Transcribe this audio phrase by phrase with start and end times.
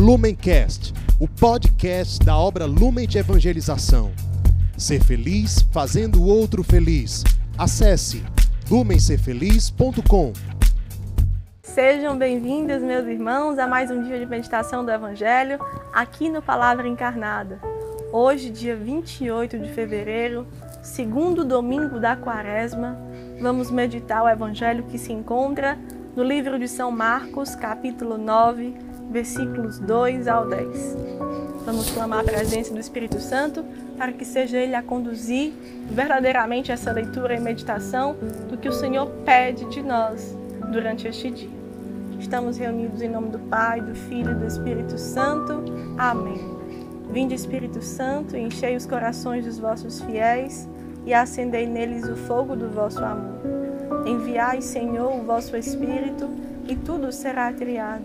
[0.00, 4.12] Lumencast, o podcast da obra Lumen de Evangelização.
[4.74, 7.22] Ser feliz fazendo o outro feliz.
[7.58, 8.24] Acesse
[8.70, 10.32] lumencerfeliz.com.
[11.62, 15.58] Sejam bem-vindos, meus irmãos, a mais um dia de meditação do Evangelho
[15.92, 17.60] aqui no Palavra Encarnada.
[18.10, 20.46] Hoje, dia 28 de fevereiro,
[20.82, 22.96] segundo domingo da quaresma,
[23.38, 25.78] vamos meditar o Evangelho que se encontra
[26.16, 30.96] no livro de São Marcos, capítulo 9, versículos 2 ao 10.
[31.66, 33.64] Vamos clamar a presença do Espírito Santo
[33.98, 35.52] para que seja Ele a conduzir
[35.90, 38.16] verdadeiramente essa leitura e meditação
[38.48, 40.36] do que o Senhor pede de nós
[40.72, 41.60] durante este dia.
[42.18, 45.64] Estamos reunidos em nome do Pai, do Filho e do Espírito Santo.
[45.98, 46.40] Amém.
[47.10, 50.68] Vinde, Espírito Santo, enchei os corações dos vossos fiéis
[51.04, 53.40] e acendei neles o fogo do vosso amor.
[54.06, 56.30] Enviai, Senhor, o vosso Espírito,
[56.68, 58.04] e tudo será criado,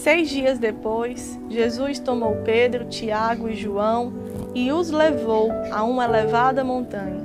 [0.00, 4.10] Seis dias depois, Jesus tomou Pedro, Tiago e João
[4.54, 7.20] e os levou a uma elevada montanha.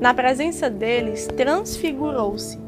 [0.00, 2.60] Na presença deles, transfigurou-se.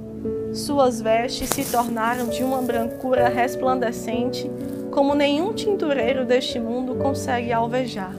[0.52, 4.50] Suas vestes se tornaram de uma brancura resplandecente,
[4.90, 8.16] como nenhum tintureiro deste mundo consegue alvejar.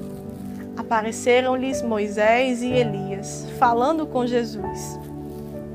[0.78, 4.98] Apareceram-lhes Moisés e Elias, falando com Jesus.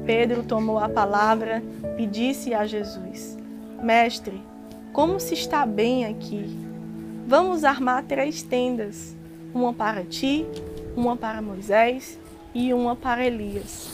[0.06, 1.62] Pedro tomou a palavra
[1.98, 3.36] e disse a Jesus:
[3.82, 4.53] Mestre,
[4.94, 6.56] como se está bem aqui.
[7.26, 9.14] Vamos armar três tendas:
[9.52, 10.46] uma para ti,
[10.96, 12.18] uma para Moisés
[12.54, 13.90] e uma para Elias.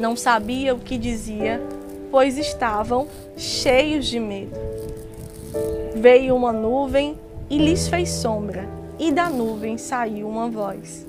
[0.00, 1.62] Não sabia o que dizia,
[2.10, 4.58] pois estavam cheios de medo.
[5.94, 7.16] Veio uma nuvem
[7.48, 11.06] e lhes fez sombra, e da nuvem saiu uma voz: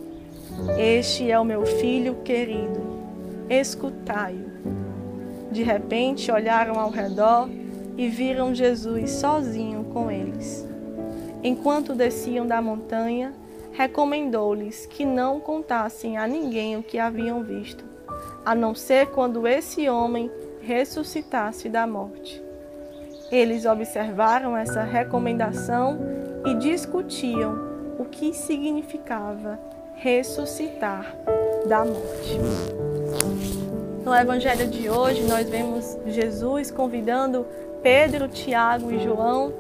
[0.78, 2.80] Este é o meu filho querido,
[3.50, 4.54] escutai-o.
[5.52, 7.50] De repente olharam ao redor
[7.98, 10.68] e viram Jesus sozinho com eles.
[11.44, 13.34] Enquanto desciam da montanha,
[13.72, 17.84] recomendou-lhes que não contassem a ninguém o que haviam visto,
[18.46, 20.32] a não ser quando esse homem
[20.62, 22.42] ressuscitasse da morte.
[23.32, 26.00] Eles observaram essa recomendação
[26.46, 29.60] e discutiam o que significava
[29.96, 31.16] ressuscitar
[31.68, 32.40] da morte.
[34.04, 37.46] No Evangelho de hoje, nós vemos Jesus convidando
[37.84, 39.54] Pedro, Tiago e João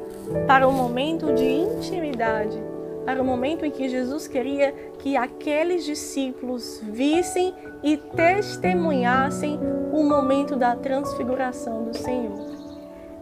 [0.47, 2.57] para um momento de intimidade,
[3.05, 9.59] para o momento em que Jesus queria que aqueles discípulos vissem e testemunhassem
[9.91, 12.53] o momento da transfiguração do Senhor.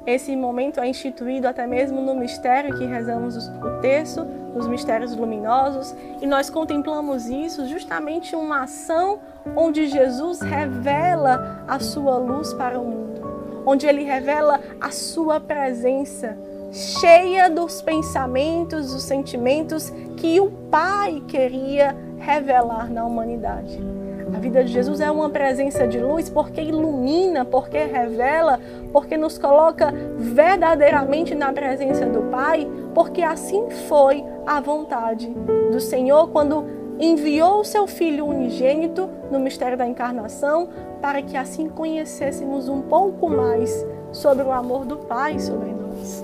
[0.06, 4.24] Esse momento é instituído até mesmo no mistério que rezamos o terço,
[4.54, 9.20] nos mistérios luminosos, e nós contemplamos isso justamente uma ação
[9.56, 13.11] onde Jesus revela a sua luz para o mundo
[13.66, 16.38] onde ele revela a sua presença,
[16.72, 23.80] cheia dos pensamentos, dos sentimentos que o Pai queria revelar na humanidade.
[24.34, 28.60] A vida de Jesus é uma presença de luz porque ilumina, porque revela,
[28.94, 35.28] porque nos coloca verdadeiramente na presença do Pai, porque assim foi a vontade
[35.72, 40.70] do Senhor quando enviou o seu Filho unigênito no mistério da encarnação
[41.02, 43.74] para que assim conhecêssemos um pouco mais
[44.12, 46.24] sobre o amor do Pai sobre nós.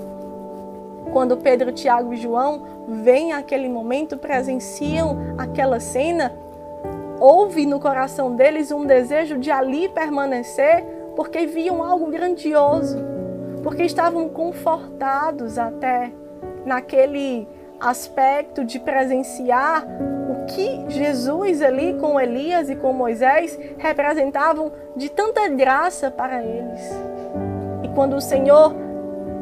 [1.12, 6.32] Quando Pedro, Tiago e João veem aquele momento, presenciam aquela cena,
[7.20, 10.86] houve no coração deles um desejo de ali permanecer,
[11.16, 12.98] porque viam algo grandioso,
[13.64, 16.12] porque estavam confortados até
[16.64, 17.48] naquele
[17.80, 19.86] aspecto de presenciar
[20.30, 26.82] o que Jesus ali com Elias e com Moisés representavam de tanta graça para eles.
[27.84, 28.76] E quando o Senhor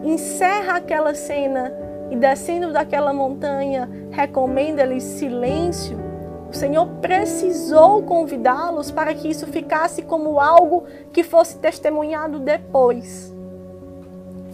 [0.04, 1.74] encerra aquela cena
[2.10, 5.98] e descendo daquela montanha recomenda-lhes silêncio,
[6.50, 13.34] o Senhor precisou convidá-los para que isso ficasse como algo que fosse testemunhado depois.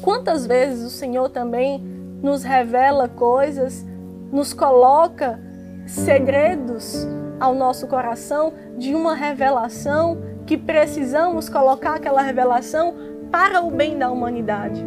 [0.01, 3.85] Quantas vezes o Senhor também nos revela coisas,
[4.31, 5.39] nos coloca
[5.85, 7.07] segredos
[7.39, 12.93] ao nosso coração de uma revelação que precisamos colocar aquela revelação
[13.31, 14.83] para o bem da humanidade.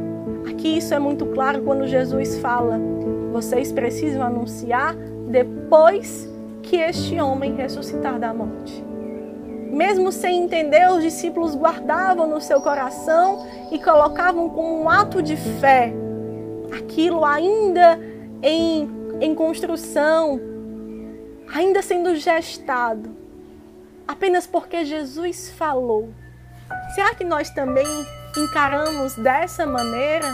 [0.49, 2.79] Aqui isso é muito claro quando Jesus fala:
[3.33, 4.95] vocês precisam anunciar
[5.29, 6.31] depois
[6.63, 8.85] que este homem ressuscitar da morte.
[9.71, 15.37] Mesmo sem entender, os discípulos guardavam no seu coração e colocavam como um ato de
[15.37, 15.93] fé
[16.75, 17.99] aquilo ainda
[18.43, 18.89] em,
[19.21, 20.41] em construção,
[21.53, 23.15] ainda sendo gestado,
[24.07, 26.13] apenas porque Jesus falou.
[26.95, 27.87] Será que nós também
[28.37, 30.27] encaramos dessa maneira?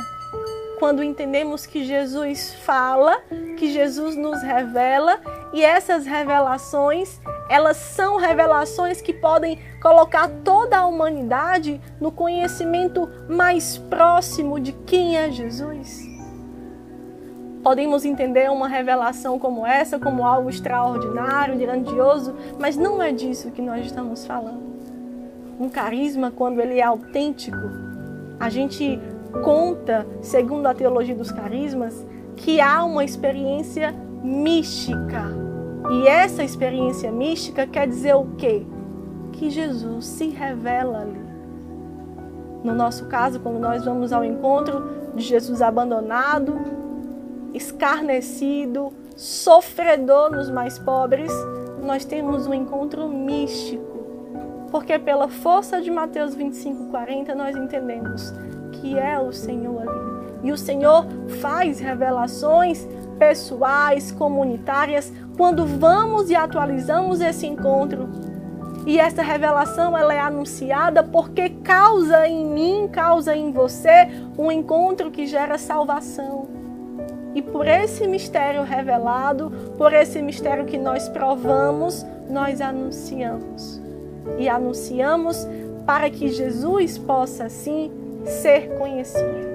[0.79, 3.23] Quando entendemos que Jesus fala,
[3.59, 5.21] que Jesus nos revela
[5.53, 7.21] e essas revelações,
[7.51, 15.19] elas são revelações que podem colocar toda a humanidade no conhecimento mais próximo de quem
[15.19, 16.10] é Jesus?
[17.63, 23.61] Podemos entender uma revelação como essa como algo extraordinário, grandioso, mas não é disso que
[23.61, 24.71] nós estamos falando.
[25.59, 27.59] Um carisma, quando ele é autêntico,
[28.39, 28.99] a gente
[29.45, 35.25] conta, segundo a teologia dos carismas, que há uma experiência mística.
[35.91, 38.65] E essa experiência mística quer dizer o quê?
[39.33, 41.21] Que Jesus se revela ali.
[42.65, 46.80] No nosso caso, quando nós vamos ao encontro de Jesus abandonado,
[47.55, 51.33] escarnecido, sofredor nos mais pobres,
[51.83, 53.89] nós temos um encontro místico.
[54.71, 58.33] Porque pela força de Mateus 25, 40, nós entendemos
[58.73, 60.11] que é o Senhor ali.
[60.43, 61.07] E o Senhor
[61.41, 62.87] faz revelações
[63.19, 68.09] pessoais, comunitárias, quando vamos e atualizamos esse encontro.
[68.87, 74.09] E essa revelação ela é anunciada porque causa em mim, causa em você
[74.39, 76.40] um encontro que gera salvação.
[77.35, 83.81] E por esse mistério revelado, por esse mistério que nós provamos, nós anunciamos.
[84.39, 85.47] E anunciamos
[85.87, 87.91] para que Jesus possa, assim,
[88.25, 89.51] ser conhecido.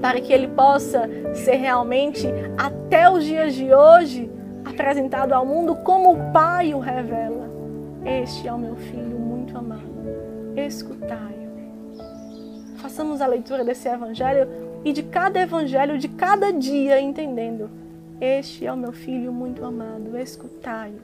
[0.00, 2.26] Para que ele possa ser realmente,
[2.56, 4.30] até os dias de hoje,
[4.64, 7.46] apresentado ao mundo como o Pai o revela.
[8.04, 9.82] Este é o meu filho muito amado.
[10.56, 11.36] Escutai-o.
[12.76, 14.48] Façamos a leitura desse evangelho
[14.86, 17.68] e de cada evangelho, de cada dia, entendendo:
[18.20, 21.00] Este é o meu filho muito amado, escutai-o.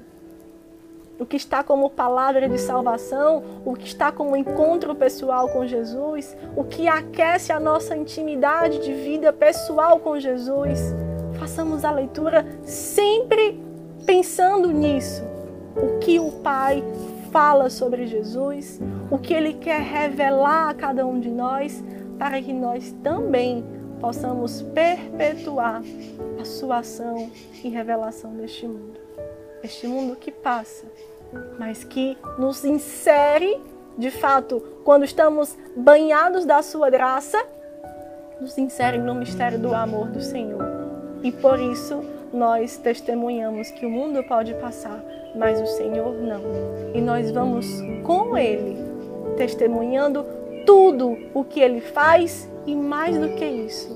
[1.18, 6.36] O que está como palavra de salvação, o que está como encontro pessoal com Jesus,
[6.56, 10.78] o que aquece a nossa intimidade de vida pessoal com Jesus.
[11.40, 13.60] Façamos a leitura sempre
[14.06, 15.24] pensando nisso.
[15.76, 16.84] O que o Pai
[17.32, 18.80] fala sobre Jesus,
[19.10, 21.82] o que ele quer revelar a cada um de nós,
[22.18, 23.64] para que nós também
[24.00, 25.82] possamos perpetuar
[26.40, 27.30] a sua ação
[27.62, 29.00] e revelação neste mundo.
[29.62, 30.86] Este mundo que passa,
[31.58, 33.60] mas que nos insere,
[33.96, 37.38] de fato, quando estamos banhados da sua graça,
[38.40, 40.62] nos insere no mistério do amor do Senhor.
[41.22, 45.00] E por isso nós testemunhamos que o mundo pode passar,
[45.36, 46.42] mas o Senhor não.
[46.92, 47.66] E nós vamos
[48.02, 48.76] com Ele,
[49.36, 50.26] testemunhando
[50.64, 53.88] tudo o que ele faz e mais do que isso,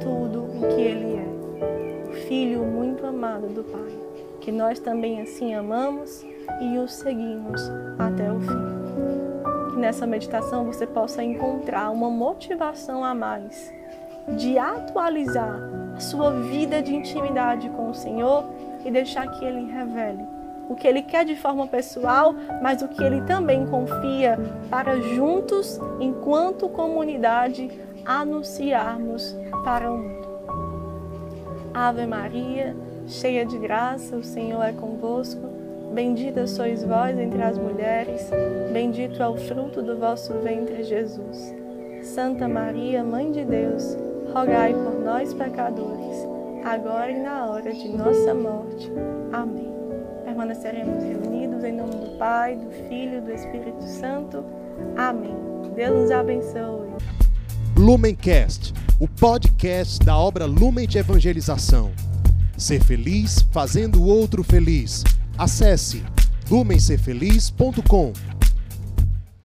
[0.00, 2.08] tudo o que ele é.
[2.08, 3.92] O Filho muito amado do Pai,
[4.40, 6.24] que nós também assim amamos
[6.60, 7.60] e o seguimos
[7.98, 9.72] até o fim.
[9.72, 13.72] Que nessa meditação você possa encontrar uma motivação a mais
[14.36, 15.58] de atualizar
[15.96, 18.44] a sua vida de intimidade com o Senhor
[18.84, 23.02] e deixar que Ele revele o que ele quer de forma pessoal, mas o que
[23.02, 24.38] ele também confia
[24.70, 27.70] para juntos, enquanto comunidade,
[28.04, 30.32] anunciarmos para o mundo.
[31.74, 32.76] Ave Maria,
[33.06, 35.40] cheia de graça, o Senhor é convosco.
[35.92, 38.30] Bendita sois vós entre as mulheres,
[38.72, 41.54] bendito é o fruto do vosso ventre, Jesus.
[42.02, 43.96] Santa Maria, Mãe de Deus,
[44.32, 46.26] rogai por nós, pecadores,
[46.64, 48.90] agora e na hora de nossa morte.
[49.32, 49.61] Amém
[50.42, 54.44] permaneceremos reunidos em nome do Pai, do Filho e do Espírito Santo.
[54.96, 55.36] Amém.
[55.76, 56.90] Deus nos abençoe.
[57.76, 61.92] Lumencast, o podcast da obra Lumen de Evangelização.
[62.58, 65.04] Ser feliz fazendo o outro feliz.
[65.38, 66.02] Acesse
[66.50, 68.12] lumencerfeliz.com.